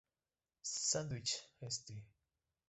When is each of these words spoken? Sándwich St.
Sándwich 0.89 1.31
St. 1.75 1.93